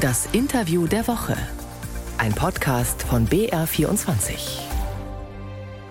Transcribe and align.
Das 0.00 0.28
Interview 0.32 0.86
der 0.86 1.08
Woche. 1.08 1.34
Ein 2.18 2.34
Podcast 2.34 3.02
von 3.04 3.26
BR24. 3.26 4.60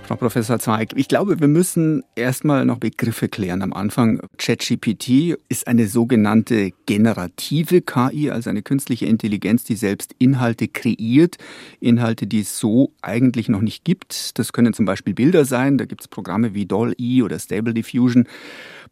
Frau 0.04 0.16
Professor 0.16 0.60
Zweig, 0.60 0.94
ich 0.96 1.08
glaube, 1.08 1.40
wir 1.40 1.48
müssen 1.48 2.04
erstmal 2.16 2.64
noch 2.66 2.78
Begriffe 2.78 3.30
klären 3.30 3.64
am 3.64 3.74
Anfang. 3.74 4.22
ChatGPT 4.38 5.36
ist 5.50 5.66
eine 5.66 5.88
sogenannte 5.88 6.72
generative 6.86 7.82
KI, 7.82 8.30
also 8.30 8.52
eine 8.52 8.62
künstliche 8.62 9.08
Intelligenz, 9.08 9.64
die 9.64 9.76
selbst 9.76 10.14
Inhalte 10.20 10.68
kreiert. 10.68 11.38
Inhalte, 11.80 12.28
die 12.28 12.42
es 12.42 12.60
so 12.60 12.92
eigentlich 13.02 13.50
noch 13.50 13.62
nicht 13.62 13.84
gibt. 13.86 14.38
Das 14.38 14.54
können 14.54 14.74
zum 14.74 14.86
Beispiel 14.86 15.16
Bilder 15.16 15.46
sein. 15.46 15.80
Da 15.80 15.86
gibt 15.86 16.02
es 16.02 16.08
Programme 16.08 16.54
wie 16.54 16.68
DALL-E 16.68 17.24
oder 17.24 17.40
Stable 17.40 17.74
Diffusion. 17.74 18.28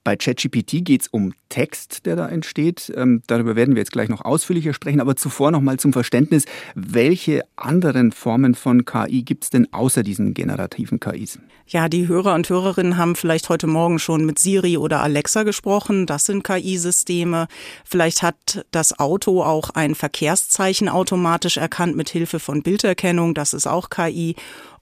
Bei 0.03 0.17
ChatGPT 0.17 0.83
geht 0.83 1.03
es 1.03 1.07
um 1.07 1.33
Text, 1.47 2.05
der 2.05 2.17
da 2.17 2.27
entsteht. 2.27 2.91
Ähm, 2.95 3.21
darüber 3.27 3.55
werden 3.55 3.75
wir 3.75 3.81
jetzt 3.81 3.93
gleich 3.93 4.09
noch 4.09 4.21
ausführlicher 4.21 4.73
sprechen. 4.73 4.99
Aber 4.99 5.15
zuvor 5.15 5.51
noch 5.51 5.61
mal 5.61 5.77
zum 5.79 5.93
Verständnis, 5.93 6.45
welche 6.75 7.43
anderen 7.55 8.11
Formen 8.11 8.53
von 8.53 8.83
KI 8.83 9.23
gibt 9.23 9.45
es 9.45 9.49
denn 9.49 9.71
außer 9.71 10.03
diesen 10.03 10.33
generativen 10.33 10.99
KIs? 10.99 11.39
Ja, 11.67 11.87
die 11.87 12.09
Hörer 12.09 12.35
und 12.35 12.49
Hörerinnen 12.49 12.97
haben 12.97 13.15
vielleicht 13.15 13.47
heute 13.47 13.67
Morgen 13.67 13.97
schon 13.97 14.25
mit 14.25 14.39
Siri 14.39 14.77
oder 14.77 15.01
Alexa 15.01 15.43
gesprochen. 15.43 16.05
Das 16.05 16.25
sind 16.25 16.43
KI-Systeme. 16.43 17.47
Vielleicht 17.85 18.23
hat 18.23 18.65
das 18.71 18.99
Auto 18.99 19.41
auch 19.41 19.69
ein 19.69 19.95
Verkehrszeichen 19.95 20.89
automatisch 20.89 21.55
erkannt 21.55 21.95
mit 21.95 22.09
Hilfe 22.09 22.39
von 22.39 22.61
Bilderkennung. 22.61 23.33
Das 23.33 23.53
ist 23.53 23.67
auch 23.67 23.89
KI. 23.89 24.35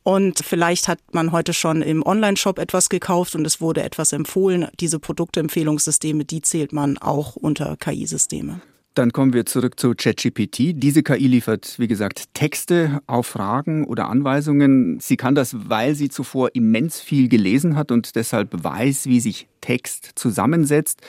Und 0.03 0.39
vielleicht 0.39 0.87
hat 0.87 0.99
man 1.11 1.31
heute 1.31 1.53
schon 1.53 1.81
im 1.81 2.03
Online-Shop 2.03 2.57
etwas 2.57 2.89
gekauft 2.89 3.35
und 3.35 3.45
es 3.45 3.61
wurde 3.61 3.83
etwas 3.83 4.13
empfohlen. 4.13 4.67
Diese 4.79 4.99
Produktempfehlungssysteme, 4.99 6.25
die 6.25 6.41
zählt 6.41 6.73
man 6.73 6.97
auch 6.97 7.35
unter 7.35 7.77
KI-Systeme. 7.77 8.61
Dann 8.93 9.13
kommen 9.13 9.31
wir 9.31 9.45
zurück 9.45 9.79
zu 9.79 9.93
ChatGPT. 9.95 10.73
Diese 10.73 11.01
KI 11.01 11.27
liefert, 11.27 11.79
wie 11.79 11.87
gesagt, 11.87 12.33
Texte 12.33 12.99
auf 13.07 13.25
Fragen 13.25 13.85
oder 13.85 14.09
Anweisungen. 14.09 14.99
Sie 14.99 15.15
kann 15.15 15.33
das, 15.33 15.55
weil 15.69 15.95
sie 15.95 16.09
zuvor 16.09 16.49
immens 16.55 16.99
viel 16.99 17.29
gelesen 17.29 17.77
hat 17.77 17.91
und 17.91 18.15
deshalb 18.17 18.49
weiß, 18.51 19.05
wie 19.05 19.21
sich 19.21 19.47
Text 19.61 20.11
zusammensetzt. 20.15 21.01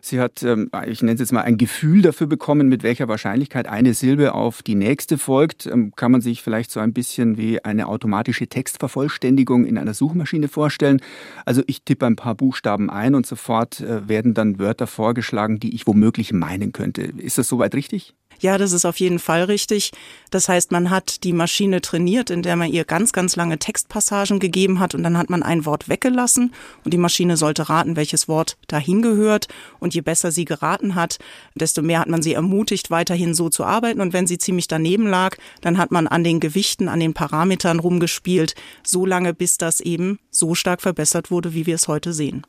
Sie 0.00 0.20
hat, 0.20 0.42
ähm, 0.42 0.70
ich 0.86 1.00
nenne 1.00 1.14
es 1.14 1.20
jetzt 1.20 1.32
mal, 1.32 1.42
ein 1.42 1.56
Gefühl 1.56 2.02
dafür 2.02 2.26
bekommen, 2.26 2.68
mit 2.68 2.82
welcher 2.82 3.08
Wahrscheinlichkeit 3.08 3.68
eine 3.68 3.94
Silbe 3.94 4.34
auf 4.34 4.62
die 4.62 4.74
nächste 4.74 5.16
folgt. 5.16 5.66
Ähm, 5.66 5.92
kann 5.94 6.12
man 6.12 6.20
sich 6.20 6.42
vielleicht 6.42 6.70
so 6.70 6.80
ein 6.80 6.92
bisschen 6.92 7.38
wie 7.38 7.64
eine 7.64 7.86
automatische 7.86 8.48
Textvervollständigung 8.48 9.64
in 9.64 9.78
einer 9.78 9.94
Suchmaschine 9.94 10.48
vorstellen. 10.48 11.00
Also 11.44 11.62
ich 11.66 11.82
tippe 11.84 12.06
ein 12.06 12.16
paar 12.16 12.34
Buchstaben 12.34 12.90
ein 12.90 13.14
und 13.14 13.26
sofort 13.26 13.80
äh, 13.80 14.08
werden 14.08 14.34
dann 14.34 14.58
Wörter 14.58 14.86
vorgeschlagen, 14.86 15.60
die 15.60 15.74
ich 15.74 15.86
womöglich 15.86 16.32
meinen 16.32 16.72
könnte. 16.72 17.02
Ist 17.02 17.38
das 17.38 17.48
soweit 17.48 17.74
richtig? 17.74 18.14
Ja, 18.42 18.58
das 18.58 18.72
ist 18.72 18.84
auf 18.84 18.98
jeden 18.98 19.20
Fall 19.20 19.44
richtig. 19.44 19.92
Das 20.30 20.48
heißt, 20.48 20.72
man 20.72 20.90
hat 20.90 21.22
die 21.22 21.32
Maschine 21.32 21.80
trainiert, 21.80 22.28
in 22.28 22.42
der 22.42 22.56
man 22.56 22.72
ihr 22.72 22.84
ganz, 22.84 23.12
ganz 23.12 23.36
lange 23.36 23.60
Textpassagen 23.60 24.40
gegeben 24.40 24.80
hat 24.80 24.96
und 24.96 25.04
dann 25.04 25.16
hat 25.16 25.30
man 25.30 25.44
ein 25.44 25.64
Wort 25.64 25.88
weggelassen 25.88 26.52
und 26.84 26.92
die 26.92 26.98
Maschine 26.98 27.36
sollte 27.36 27.68
raten, 27.68 27.94
welches 27.94 28.26
Wort 28.26 28.56
dahin 28.66 29.00
gehört. 29.00 29.46
Und 29.78 29.94
je 29.94 30.00
besser 30.00 30.32
sie 30.32 30.44
geraten 30.44 30.96
hat, 30.96 31.18
desto 31.54 31.82
mehr 31.82 32.00
hat 32.00 32.08
man 32.08 32.20
sie 32.20 32.34
ermutigt, 32.34 32.90
weiterhin 32.90 33.32
so 33.32 33.48
zu 33.48 33.64
arbeiten. 33.64 34.00
Und 34.00 34.12
wenn 34.12 34.26
sie 34.26 34.38
ziemlich 34.38 34.66
daneben 34.66 35.06
lag, 35.06 35.36
dann 35.60 35.78
hat 35.78 35.92
man 35.92 36.08
an 36.08 36.24
den 36.24 36.40
Gewichten, 36.40 36.88
an 36.88 36.98
den 36.98 37.14
Parametern 37.14 37.78
rumgespielt, 37.78 38.56
so 38.82 39.06
lange, 39.06 39.34
bis 39.34 39.56
das 39.56 39.78
eben 39.78 40.18
so 40.30 40.56
stark 40.56 40.82
verbessert 40.82 41.30
wurde, 41.30 41.54
wie 41.54 41.66
wir 41.66 41.76
es 41.76 41.86
heute 41.86 42.12
sehen. 42.12 42.42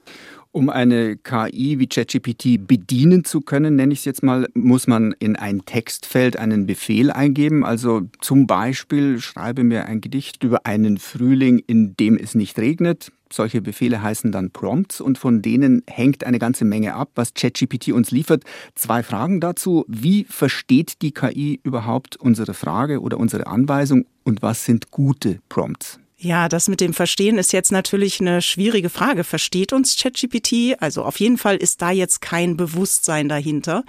Um 0.56 0.70
eine 0.70 1.18
KI 1.18 1.80
wie 1.80 1.88
ChatGPT 1.88 2.68
bedienen 2.68 3.26
zu 3.26 3.42
können, 3.42 3.76
nenne 3.76 3.92
ich 3.92 4.00
es 4.00 4.06
jetzt 4.06 4.22
mal, 4.22 4.48
muss 4.54 4.86
man 4.86 5.16
in 5.18 5.36
ein 5.36 5.66
Textfeld 5.66 6.38
einen 6.38 6.68
Befehl 6.68 7.10
eingeben. 7.10 7.66
Also 7.66 8.04
zum 8.22 8.46
Beispiel 8.46 9.20
schreibe 9.20 9.64
mir 9.64 9.88
ein 9.88 10.00
Gedicht 10.00 10.44
über 10.44 10.68
einen 10.68 11.00
Frühling, 11.00 11.58
in 11.66 11.98
dem 11.98 12.18
es 12.18 12.36
nicht 12.36 12.60
regnet. 12.60 13.12
Solche 13.32 13.64
Befehle 13.64 14.04
heißen 14.04 14.32
dann 14.32 14.52
Prompts 14.52 15.02
und 15.02 15.18
von 15.18 15.42
denen 15.42 15.82
hängt 15.88 16.24
eine 16.24 16.38
ganze 16.38 16.66
Menge 16.66 16.94
ab, 16.94 17.10
was 17.16 17.34
ChatGPT 17.34 17.92
uns 17.92 18.12
liefert. 18.12 18.44
Zwei 18.76 19.02
Fragen 19.02 19.40
dazu. 19.40 19.86
Wie 19.88 20.24
versteht 20.30 21.02
die 21.02 21.14
KI 21.14 21.62
überhaupt 21.64 22.16
unsere 22.16 22.54
Frage 22.54 23.02
oder 23.02 23.18
unsere 23.18 23.48
Anweisung 23.48 24.06
und 24.24 24.44
was 24.44 24.66
sind 24.66 24.92
gute 24.92 25.40
Prompts? 25.50 26.00
Ja, 26.24 26.48
das 26.48 26.70
mit 26.70 26.80
dem 26.80 26.94
Verstehen 26.94 27.38
ist 27.38 27.52
jetzt 27.52 27.74
natürlich 27.74 28.22
eine 28.22 28.42
schwierige 28.42 28.90
Frage. 28.90 29.26
Versteht 29.26 29.74
uns 29.74 29.98
ChatGPT? 29.98 30.82
Also 30.82 31.04
auf 31.04 31.20
jeden 31.20 31.38
Fall 31.38 31.58
ist 31.58 31.82
da 31.82 31.92
jetzt 31.92 32.22
kein 32.22 32.56
Bewusstsein 32.56 33.28
dahinter. 33.28 33.84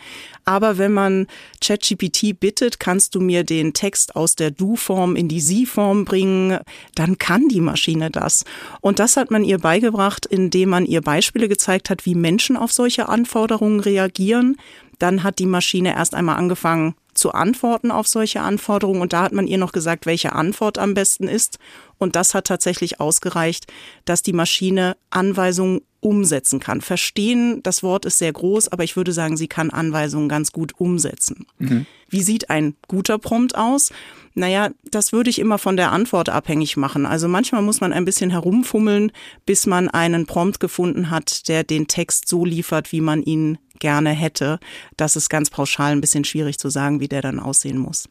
Aber 0.44 0.76
wenn 0.76 0.92
man 0.92 1.28
ChatGPT 1.64 2.40
bittet, 2.40 2.80
kannst 2.80 3.14
du 3.14 3.20
mir 3.20 3.44
den 3.44 3.72
Text 3.72 4.16
aus 4.16 4.34
der 4.34 4.50
Du-Form 4.50 5.14
in 5.14 5.28
die 5.28 5.40
Sie-Form 5.40 6.04
bringen, 6.04 6.58
dann 6.96 7.18
kann 7.18 7.46
die 7.46 7.60
Maschine 7.60 8.10
das. 8.10 8.44
Und 8.80 8.98
das 8.98 9.16
hat 9.16 9.30
man 9.30 9.44
ihr 9.44 9.58
beigebracht, 9.58 10.26
indem 10.26 10.70
man 10.70 10.86
ihr 10.86 11.02
Beispiele 11.02 11.48
gezeigt 11.48 11.88
hat, 11.88 12.04
wie 12.04 12.16
Menschen 12.16 12.56
auf 12.56 12.72
solche 12.72 13.08
Anforderungen 13.08 13.78
reagieren. 13.78 14.56
Dann 14.98 15.22
hat 15.22 15.38
die 15.38 15.46
Maschine 15.46 15.94
erst 15.94 16.16
einmal 16.16 16.36
angefangen, 16.36 16.96
zu 17.14 17.32
antworten 17.32 17.90
auf 17.90 18.06
solche 18.06 18.40
Anforderungen. 18.40 19.02
Und 19.02 19.12
da 19.12 19.22
hat 19.22 19.32
man 19.32 19.46
ihr 19.46 19.58
noch 19.58 19.72
gesagt, 19.72 20.06
welche 20.06 20.32
Antwort 20.32 20.78
am 20.78 20.94
besten 20.94 21.28
ist. 21.28 21.58
Und 21.98 22.16
das 22.16 22.34
hat 22.34 22.46
tatsächlich 22.46 23.00
ausgereicht, 23.00 23.72
dass 24.04 24.22
die 24.22 24.32
Maschine 24.32 24.96
Anweisungen 25.10 25.80
umsetzen 26.00 26.60
kann. 26.60 26.82
Verstehen, 26.82 27.62
das 27.62 27.82
Wort 27.82 28.04
ist 28.04 28.18
sehr 28.18 28.32
groß, 28.32 28.68
aber 28.68 28.84
ich 28.84 28.94
würde 28.94 29.12
sagen, 29.12 29.38
sie 29.38 29.48
kann 29.48 29.70
Anweisungen 29.70 30.28
ganz 30.28 30.52
gut 30.52 30.72
umsetzen. 30.78 31.46
Mhm. 31.58 31.86
Wie 32.10 32.22
sieht 32.22 32.50
ein 32.50 32.74
guter 32.88 33.18
Prompt 33.18 33.56
aus? 33.56 33.90
Naja, 34.34 34.70
das 34.90 35.12
würde 35.12 35.30
ich 35.30 35.38
immer 35.38 35.58
von 35.58 35.76
der 35.76 35.92
Antwort 35.92 36.28
abhängig 36.28 36.76
machen. 36.76 37.06
Also 37.06 37.26
manchmal 37.26 37.62
muss 37.62 37.80
man 37.80 37.92
ein 37.92 38.04
bisschen 38.04 38.30
herumfummeln, 38.30 39.12
bis 39.46 39.66
man 39.66 39.88
einen 39.88 40.26
Prompt 40.26 40.60
gefunden 40.60 41.10
hat, 41.10 41.48
der 41.48 41.64
den 41.64 41.86
Text 41.86 42.28
so 42.28 42.44
liefert, 42.44 42.92
wie 42.92 43.00
man 43.00 43.22
ihn 43.22 43.58
gerne 43.80 44.10
hätte. 44.10 44.58
Das 44.96 45.16
ist 45.16 45.28
ganz 45.28 45.50
pauschal 45.50 45.92
ein 45.92 46.00
bisschen 46.00 46.24
schwierig 46.24 46.58
zu 46.58 46.68
sagen, 46.68 47.00
wie 47.00 47.08
der 47.08 47.22
dann 47.22 47.40
aussehen 47.40 47.78
muss. 47.78 48.08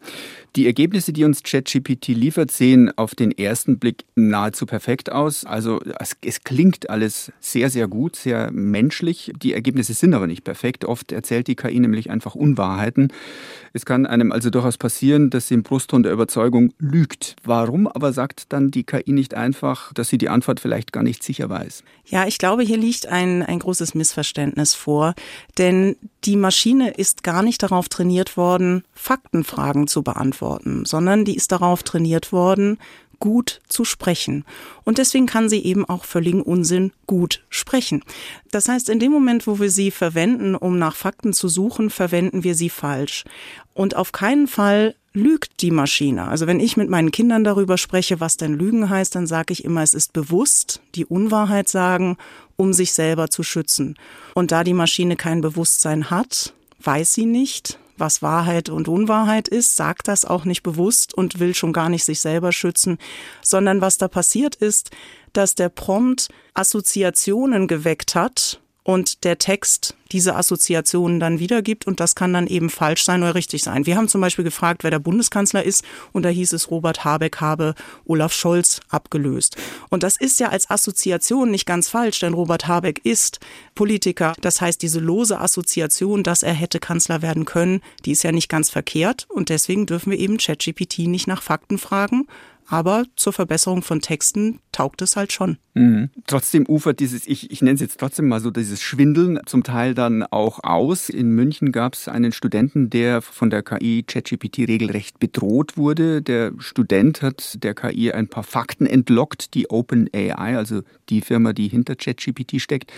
Die 0.56 0.68
Ergebnisse, 0.68 1.14
die 1.14 1.24
uns 1.24 1.42
ChatGPT 1.42 2.10
liefert, 2.10 2.52
sehen 2.52 2.96
auf 2.96 3.16
den 3.16 3.32
ersten 3.32 3.80
Blick 3.80 4.06
nahezu 4.16 4.68
perfekt 4.68 5.12
aus. 5.12 5.46
Also 5.46 5.82
es, 6.00 6.16
es, 6.24 6.44
klingt 6.44 6.92
alles 6.92 7.32
sehr, 7.40 7.72
sehr 7.72 7.88
gut, 7.88 8.16
sehr 8.16 8.52
menschlich. 8.52 9.32
Die 9.42 9.54
Ergebnisse 9.54 9.94
sind 9.94 10.14
aber 10.14 10.28
nicht 10.28 10.44
perfekt. 10.44 10.86
Oft 10.86 11.12
erzählt 11.12 11.48
die 11.48 11.56
KI 11.56 11.80
nämlich 11.80 12.12
einfach 12.12 12.36
Unwahrheiten. 12.36 13.12
Es 13.74 13.86
kann 13.86 14.06
einem 14.06 14.32
also 14.32 14.52
durchaus 14.52 14.78
passieren, 14.78 15.32
dass 15.32 15.48
sie 15.48 15.56
im 15.56 15.64
Brustton 15.64 16.04
der 16.04 16.12
Überzeugung 16.12 16.74
lügt. 16.78 17.36
Warum 17.44 17.88
aber 17.88 18.14
sagt 18.14 18.54
dann 18.54 18.70
die 18.70 18.84
KI 18.84 19.12
nicht 19.12 19.34
einfach, 19.34 19.92
dass 19.94 20.10
sie 20.10 20.20
die 20.20 20.30
Antwort 20.30 20.60
vielleicht 20.60 20.94
gar 20.94 21.02
nicht 21.02 21.24
sicher 21.24 21.50
weiß? 21.50 21.84
Ja, 22.06 22.28
ich 22.28 22.38
glaube, 22.38 22.62
hier 22.62 22.78
liegt 22.78 23.08
ein, 23.08 23.42
ein 23.42 23.58
großes 23.58 23.96
Missverständnis 23.96 24.76
vor. 24.76 25.16
Denn 25.58 25.96
die 26.24 26.36
Maschine 26.36 26.92
ist 26.92 27.24
gar 27.24 27.44
nicht 27.44 27.62
darauf 27.62 27.88
trainiert 27.90 28.38
worden, 28.38 28.84
Faktenfragen 28.94 29.88
zu 29.88 30.02
beantworten, 30.02 30.86
sondern 30.86 31.26
die 31.26 31.36
ist 31.36 31.52
darauf 31.52 31.84
trainiert 31.84 32.32
worden, 32.32 32.80
gut 33.20 33.62
zu 33.70 33.86
sprechen. 33.86 34.44
Und 34.84 34.98
deswegen 34.98 35.28
kann 35.28 35.48
sie 35.48 35.64
eben 35.64 35.86
auch 35.86 36.04
völligen 36.04 36.42
Unsinn 36.42 36.92
gut 37.08 37.44
sprechen. 37.50 38.04
Das 38.52 38.68
heißt, 38.68 38.90
in 38.90 39.00
dem 39.00 39.14
Moment, 39.14 39.48
wo 39.48 39.60
wir 39.60 39.70
sie 39.70 39.92
verwenden, 39.92 40.56
um 40.56 40.78
nach 40.78 40.96
Fakten 40.96 41.32
zu 41.32 41.48
suchen, 41.48 41.90
verwenden 41.90 42.44
wir 42.44 42.56
sie 42.56 42.70
falsch. 42.70 43.24
Und 43.74 43.96
auf 43.96 44.12
keinen 44.12 44.48
Fall 44.48 44.96
lügt 45.14 45.62
die 45.62 45.72
Maschine. 45.72 46.28
Also 46.28 46.48
wenn 46.48 46.60
ich 46.60 46.76
mit 46.76 46.90
meinen 46.90 47.12
Kindern 47.12 47.44
darüber 47.44 47.78
spreche, 47.78 48.20
was 48.20 48.38
denn 48.38 48.54
Lügen 48.54 48.90
heißt, 48.90 49.16
dann 49.16 49.28
sage 49.28 49.54
ich 49.54 49.64
immer, 49.64 49.84
es 49.84 49.94
ist 49.94 50.14
bewusst, 50.14 50.82
die 50.96 51.06
Unwahrheit 51.06 51.68
sagen, 51.68 52.18
um 52.56 52.74
sich 52.74 52.94
selber 52.94 53.30
zu 53.30 53.44
schützen. 53.44 53.96
Und 54.34 54.52
da 54.52 54.64
die 54.64 54.74
Maschine 54.74 55.16
kein 55.16 55.42
Bewusstsein 55.42 56.10
hat, 56.10 56.54
weiß 56.82 57.14
sie 57.14 57.26
nicht, 57.26 57.80
was 57.96 58.24
Wahrheit 58.24 58.70
und 58.70 58.88
Unwahrheit 58.88 59.48
ist, 59.48 59.76
sagt 59.76 60.08
das 60.08 60.26
auch 60.26 60.46
nicht 60.46 60.64
bewusst 60.64 61.14
und 61.14 61.40
will 61.40 61.54
schon 61.54 61.74
gar 61.74 61.90
nicht 61.90 62.04
sich 62.04 62.20
selber 62.20 62.52
schützen, 62.52 62.98
sondern 63.44 63.82
was 63.82 64.00
da 64.00 64.08
passiert 64.08 64.56
ist, 64.56 64.90
dass 65.32 65.54
der 65.54 65.70
Prompt 65.70 66.30
Assoziationen 66.56 67.68
geweckt 67.68 68.16
hat 68.16 68.60
und 68.84 69.24
der 69.24 69.38
Text 69.38 69.96
diese 70.12 70.36
Assoziationen 70.36 71.20
dann 71.20 71.40
wiedergibt 71.40 71.88
und 71.88 72.00
das 72.00 72.14
kann 72.14 72.34
dann 72.34 72.48
eben 72.48 72.70
falsch 72.70 73.04
sein 73.04 73.24
oder 73.24 73.34
richtig 73.34 73.64
sein. 73.64 73.86
Wir 73.86 73.98
haben 73.98 74.08
zum 74.08 74.22
Beispiel 74.22 74.44
gefragt, 74.44 74.84
wer 74.84 74.92
der 74.92 75.00
Bundeskanzler 75.00 75.64
ist 75.64 75.84
und 76.12 76.24
da 76.24 76.30
hieß 76.30 76.54
es, 76.54 76.70
Robert 76.70 77.04
Habeck 77.04 77.42
habe 77.42 77.74
Olaf 78.06 78.34
Scholz 78.34 78.80
abgelöst. 78.90 79.58
Und 79.90 80.04
das 80.04 80.18
ist 80.18 80.40
ja 80.40 80.50
als 80.50 80.70
Assoziation 80.70 81.50
nicht 81.50 81.66
ganz 81.66 81.90
falsch, 81.90 82.20
denn 82.20 82.34
Robert 82.34 82.68
Habeck 82.68 83.02
ist 83.04 83.40
Politiker. 83.74 84.34
Das 84.42 84.62
heißt, 84.62 84.82
diese 84.82 85.00
lose 85.00 85.40
Assoziation, 85.40 86.22
dass 86.22 86.44
er 86.44 86.54
hätte 86.54 86.80
Kanzler 86.80 87.22
werden 87.22 87.46
können, 87.46 87.82
die 88.06 88.12
ist 88.12 88.24
ja 88.24 88.32
nicht 88.32 88.50
ganz 88.50 88.70
verkehrt 88.70 89.26
und 89.30 89.50
deswegen 89.50 89.88
dürfen 89.88 90.12
wir 90.12 90.20
eben 90.20 90.38
ChatGPT 90.38 91.00
nicht 91.00 91.26
nach 91.26 91.42
Fakten 91.42 91.80
fragen, 91.80 92.28
Aber 92.68 93.06
zur 93.16 93.34
Verbesserung 93.34 93.82
von 93.82 94.02
Texten 94.02 94.60
taugt 94.72 95.02
es 95.02 95.16
halt 95.16 95.32
schon. 95.32 95.58
Mhm. 95.76 96.10
Trotzdem 96.28 96.66
ufert 96.68 97.00
dieses, 97.00 97.28
ich, 97.28 97.50
ich 97.52 97.62
nenne 97.62 97.76
es 97.76 97.82
jetzt 97.82 98.00
trotzdem 98.00 98.28
mal 98.28 98.40
so, 98.40 98.52
dieses 98.52 98.82
Schwindeln 98.82 99.40
zum 99.46 99.64
Teil 99.64 99.96
dann 99.96 100.24
auch 100.24 100.64
aus. 100.64 101.10
In 101.10 101.30
München 101.30 101.72
gab 101.72 101.94
es 101.94 102.08
einen 102.08 102.32
Studenten, 102.32 102.90
der 102.90 103.22
von 103.22 103.50
der 103.50 103.64
KI 103.64 104.04
ChatGPT 104.04 104.60
regelrecht 104.68 105.20
bedroht 105.20 105.78
wurde. 105.78 106.22
Der 106.22 106.52
Student 106.60 107.22
hat 107.22 107.64
der 107.64 107.74
KI 107.74 108.12
ein 108.12 108.28
paar 108.28 108.44
Fakten 108.44 108.86
entlockt, 108.86 109.56
die 109.56 109.70
OpenAI, 109.70 110.58
also 110.58 110.82
die 111.10 111.22
Firma, 111.22 111.54
die 111.54 111.68
hinter 111.68 111.96
ChatGPT 111.96 112.62
steckt, 112.62 112.92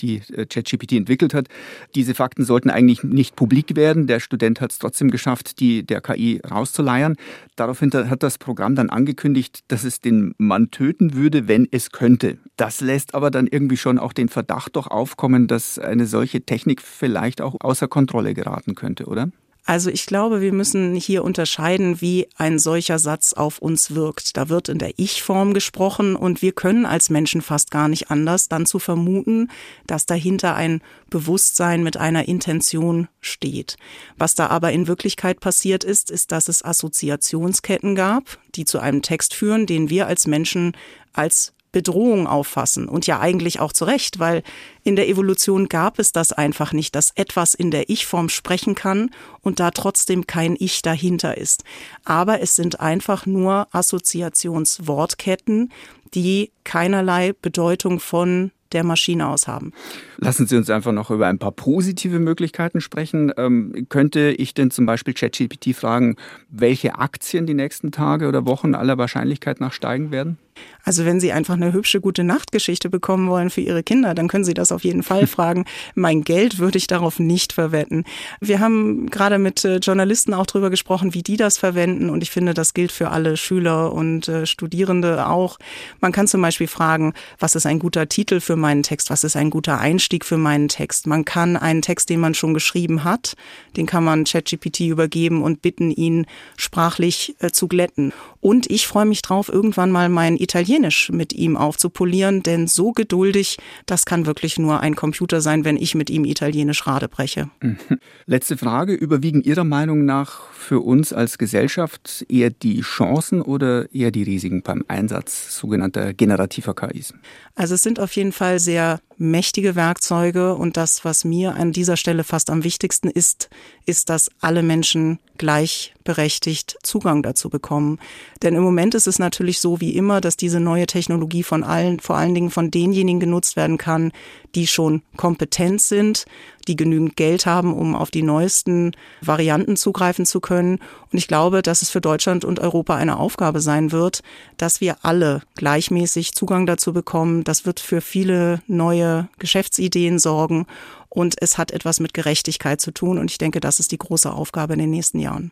die 0.00 0.22
äh, 0.32 0.46
ChatGPT 0.46 0.92
entwickelt 0.92 1.32
hat. 1.32 1.48
Diese 1.94 2.14
Fakten 2.14 2.44
sollten 2.44 2.70
eigentlich 2.70 3.04
nicht 3.04 3.36
publik 3.36 3.76
werden. 3.76 4.06
Der 4.06 4.20
Student 4.20 4.60
hat 4.60 4.72
es 4.72 4.78
trotzdem 4.78 5.10
geschafft, 5.10 5.60
die 5.60 5.84
der 5.84 6.00
KI 6.00 6.40
rauszuleiern. 6.48 7.16
Daraufhin 7.54 7.92
hat 7.92 8.22
das 8.22 8.38
Programm 8.38 8.74
dann 8.74 8.90
angekündigt, 9.06 9.60
dass 9.68 9.84
es 9.84 10.00
den 10.00 10.34
Mann 10.36 10.72
töten 10.72 11.14
würde, 11.14 11.46
wenn 11.46 11.68
es 11.70 11.92
könnte. 11.92 12.38
Das 12.56 12.80
lässt 12.80 13.14
aber 13.14 13.30
dann 13.30 13.46
irgendwie 13.46 13.76
schon 13.76 14.00
auch 14.00 14.12
den 14.12 14.28
Verdacht 14.28 14.74
doch 14.74 14.88
aufkommen, 14.88 15.46
dass 15.46 15.78
eine 15.78 16.06
solche 16.06 16.40
Technik 16.40 16.82
vielleicht 16.82 17.40
auch 17.40 17.54
außer 17.60 17.86
Kontrolle 17.86 18.34
geraten 18.34 18.74
könnte, 18.74 19.06
oder? 19.06 19.30
Also 19.66 19.90
ich 19.90 20.06
glaube, 20.06 20.40
wir 20.40 20.52
müssen 20.52 20.94
hier 20.94 21.24
unterscheiden, 21.24 22.00
wie 22.00 22.28
ein 22.36 22.60
solcher 22.60 23.00
Satz 23.00 23.32
auf 23.32 23.58
uns 23.58 23.96
wirkt. 23.96 24.36
Da 24.36 24.48
wird 24.48 24.68
in 24.68 24.78
der 24.78 24.96
Ich-Form 24.96 25.54
gesprochen 25.54 26.14
und 26.14 26.40
wir 26.40 26.52
können 26.52 26.86
als 26.86 27.10
Menschen 27.10 27.42
fast 27.42 27.72
gar 27.72 27.88
nicht 27.88 28.08
anders, 28.08 28.48
dann 28.48 28.64
zu 28.64 28.78
vermuten, 28.78 29.50
dass 29.88 30.06
dahinter 30.06 30.54
ein 30.54 30.82
Bewusstsein 31.10 31.82
mit 31.82 31.96
einer 31.96 32.28
Intention 32.28 33.08
steht. 33.20 33.76
Was 34.16 34.36
da 34.36 34.46
aber 34.46 34.70
in 34.70 34.86
Wirklichkeit 34.86 35.40
passiert 35.40 35.82
ist, 35.82 36.12
ist, 36.12 36.30
dass 36.30 36.46
es 36.46 36.64
Assoziationsketten 36.64 37.96
gab, 37.96 38.38
die 38.54 38.66
zu 38.66 38.78
einem 38.78 39.02
Text 39.02 39.34
führen, 39.34 39.66
den 39.66 39.90
wir 39.90 40.06
als 40.06 40.28
Menschen 40.28 40.76
als 41.12 41.55
Bedrohung 41.76 42.26
auffassen. 42.26 42.88
Und 42.88 43.06
ja 43.06 43.20
eigentlich 43.20 43.60
auch 43.60 43.70
zu 43.70 43.84
Recht, 43.84 44.18
weil 44.18 44.42
in 44.82 44.96
der 44.96 45.10
Evolution 45.10 45.68
gab 45.68 45.98
es 45.98 46.10
das 46.10 46.32
einfach 46.32 46.72
nicht, 46.72 46.94
dass 46.94 47.10
etwas 47.16 47.52
in 47.52 47.70
der 47.70 47.90
Ich-Form 47.90 48.30
sprechen 48.30 48.74
kann 48.74 49.10
und 49.42 49.60
da 49.60 49.72
trotzdem 49.72 50.26
kein 50.26 50.56
Ich 50.58 50.80
dahinter 50.80 51.36
ist. 51.36 51.64
Aber 52.06 52.40
es 52.40 52.56
sind 52.56 52.80
einfach 52.80 53.26
nur 53.26 53.68
Assoziationswortketten, 53.72 55.70
die 56.14 56.50
keinerlei 56.64 57.34
Bedeutung 57.42 58.00
von 58.00 58.52
der 58.72 58.82
Maschine 58.82 59.28
aus 59.28 59.46
haben. 59.46 59.72
Lassen 60.16 60.46
Sie 60.46 60.56
uns 60.56 60.70
einfach 60.70 60.92
noch 60.92 61.10
über 61.10 61.26
ein 61.26 61.38
paar 61.38 61.52
positive 61.52 62.20
Möglichkeiten 62.20 62.80
sprechen. 62.80 63.34
Ähm, 63.36 63.84
könnte 63.90 64.30
ich 64.30 64.54
denn 64.54 64.70
zum 64.70 64.86
Beispiel 64.86 65.12
ChatGPT 65.12 65.76
fragen, 65.76 66.16
welche 66.48 66.98
Aktien 66.98 67.46
die 67.46 67.52
nächsten 67.52 67.92
Tage 67.92 68.28
oder 68.28 68.46
Wochen 68.46 68.74
aller 68.74 68.96
Wahrscheinlichkeit 68.96 69.60
nach 69.60 69.74
steigen 69.74 70.10
werden? 70.10 70.38
Also 70.84 71.04
wenn 71.04 71.20
Sie 71.20 71.32
einfach 71.32 71.54
eine 71.54 71.72
hübsche 71.72 72.00
gute 72.00 72.24
Nachtgeschichte 72.24 72.88
bekommen 72.88 73.28
wollen 73.28 73.50
für 73.50 73.60
Ihre 73.60 73.82
Kinder, 73.82 74.14
dann 74.14 74.28
können 74.28 74.44
Sie 74.44 74.54
das 74.54 74.72
auf 74.72 74.84
jeden 74.84 75.02
Fall 75.02 75.26
fragen. 75.26 75.64
Mein 75.94 76.22
Geld 76.22 76.58
würde 76.58 76.78
ich 76.78 76.86
darauf 76.86 77.18
nicht 77.18 77.52
verwetten. 77.52 78.04
Wir 78.40 78.60
haben 78.60 79.10
gerade 79.10 79.38
mit 79.38 79.64
äh, 79.64 79.76
Journalisten 79.76 80.34
auch 80.34 80.46
drüber 80.46 80.70
gesprochen, 80.70 81.14
wie 81.14 81.22
die 81.22 81.36
das 81.36 81.58
verwenden 81.58 82.10
und 82.10 82.22
ich 82.22 82.30
finde, 82.30 82.54
das 82.54 82.74
gilt 82.74 82.92
für 82.92 83.10
alle 83.10 83.36
Schüler 83.36 83.92
und 83.92 84.28
äh, 84.28 84.46
Studierende 84.46 85.26
auch. 85.26 85.58
Man 86.00 86.12
kann 86.12 86.26
zum 86.26 86.42
Beispiel 86.42 86.68
fragen, 86.68 87.14
was 87.38 87.54
ist 87.54 87.66
ein 87.66 87.78
guter 87.78 88.08
Titel 88.08 88.40
für 88.40 88.56
meinen 88.56 88.82
Text? 88.82 89.10
Was 89.10 89.24
ist 89.24 89.36
ein 89.36 89.50
guter 89.50 89.78
Einstieg 89.78 90.24
für 90.24 90.38
meinen 90.38 90.68
Text? 90.68 91.06
Man 91.06 91.24
kann 91.24 91.56
einen 91.56 91.82
Text, 91.82 92.10
den 92.10 92.20
man 92.20 92.34
schon 92.34 92.54
geschrieben 92.54 93.04
hat, 93.04 93.34
den 93.76 93.86
kann 93.86 94.04
man 94.04 94.24
ChatGPT 94.24 94.80
übergeben 94.80 95.42
und 95.42 95.62
bitten, 95.62 95.90
ihn 95.90 96.26
sprachlich 96.56 97.34
äh, 97.40 97.50
zu 97.50 97.68
glätten. 97.68 98.12
Und 98.40 98.70
ich 98.70 98.86
freue 98.86 99.06
mich 99.06 99.22
drauf, 99.22 99.48
irgendwann 99.48 99.90
mal 99.90 100.08
mein 100.08 100.36
Italienisch 100.46 101.10
mit 101.10 101.32
ihm 101.32 101.56
aufzupolieren, 101.56 102.40
denn 102.44 102.68
so 102.68 102.92
geduldig, 102.92 103.56
das 103.84 104.06
kann 104.06 104.26
wirklich 104.26 104.60
nur 104.60 104.78
ein 104.78 104.94
Computer 104.94 105.40
sein, 105.40 105.64
wenn 105.64 105.76
ich 105.76 105.96
mit 105.96 106.08
ihm 106.08 106.24
Italienisch 106.24 106.86
Rade 106.86 107.08
breche. 107.08 107.50
Letzte 108.26 108.56
Frage. 108.56 108.94
Überwiegen 108.94 109.42
Ihrer 109.42 109.64
Meinung 109.64 110.04
nach 110.04 110.48
für 110.52 110.78
uns 110.78 111.12
als 111.12 111.38
Gesellschaft 111.38 112.24
eher 112.28 112.50
die 112.50 112.82
Chancen 112.82 113.42
oder 113.42 113.92
eher 113.92 114.12
die 114.12 114.22
Risiken 114.22 114.62
beim 114.62 114.84
Einsatz 114.86 115.56
sogenannter 115.58 116.14
generativer 116.14 116.74
KIs? 116.74 117.12
Also 117.56 117.74
es 117.74 117.82
sind 117.82 117.98
auf 117.98 118.14
jeden 118.14 118.32
Fall 118.32 118.60
sehr 118.60 119.00
mächtige 119.18 119.74
Werkzeuge 119.74 120.54
und 120.54 120.76
das, 120.76 121.04
was 121.04 121.24
mir 121.24 121.56
an 121.56 121.72
dieser 121.72 121.96
Stelle 121.96 122.22
fast 122.22 122.50
am 122.50 122.62
wichtigsten 122.62 123.08
ist, 123.08 123.48
ist, 123.84 124.10
dass 124.10 124.30
alle 124.40 124.62
Menschen 124.62 125.18
gleichberechtigt 125.36 126.76
Zugang 126.82 127.22
dazu 127.22 127.50
bekommen. 127.50 127.98
Denn 128.42 128.54
im 128.54 128.62
Moment 128.62 128.94
ist 128.94 129.06
es 129.06 129.18
natürlich 129.18 129.60
so 129.60 129.80
wie 129.80 129.96
immer, 129.96 130.20
dass 130.20 130.36
diese 130.36 130.60
neue 130.60 130.86
Technologie 130.86 131.42
von 131.42 131.64
allen, 131.64 132.00
vor 132.00 132.16
allen 132.16 132.34
Dingen 132.34 132.50
von 132.50 132.70
denjenigen 132.70 133.20
genutzt 133.20 133.56
werden 133.56 133.78
kann, 133.78 134.12
die 134.54 134.66
schon 134.66 135.02
kompetent 135.16 135.82
sind, 135.82 136.24
die 136.66 136.76
genügend 136.76 137.16
Geld 137.16 137.46
haben, 137.46 137.74
um 137.74 137.94
auf 137.94 138.10
die 138.10 138.22
neuesten 138.22 138.92
Varianten 139.20 139.76
zugreifen 139.76 140.26
zu 140.26 140.40
können. 140.40 140.78
Und 141.12 141.18
ich 141.18 141.28
glaube, 141.28 141.62
dass 141.62 141.82
es 141.82 141.90
für 141.90 142.00
Deutschland 142.00 142.44
und 142.44 142.58
Europa 142.58 142.96
eine 142.96 143.18
Aufgabe 143.18 143.60
sein 143.60 143.92
wird, 143.92 144.22
dass 144.56 144.80
wir 144.80 144.96
alle 145.02 145.42
gleichmäßig 145.56 146.32
Zugang 146.32 146.66
dazu 146.66 146.92
bekommen. 146.92 147.44
Das 147.44 147.66
wird 147.66 147.80
für 147.80 148.00
viele 148.00 148.62
neue 148.66 149.28
Geschäftsideen 149.38 150.18
sorgen. 150.18 150.66
Und 151.16 151.36
es 151.40 151.56
hat 151.56 151.70
etwas 151.70 151.98
mit 151.98 152.12
Gerechtigkeit 152.12 152.78
zu 152.78 152.90
tun. 152.90 153.16
Und 153.16 153.30
ich 153.30 153.38
denke, 153.38 153.58
das 153.58 153.80
ist 153.80 153.90
die 153.90 153.96
große 153.96 154.30
Aufgabe 154.30 154.74
in 154.74 154.80
den 154.80 154.90
nächsten 154.90 155.18
Jahren. 155.18 155.50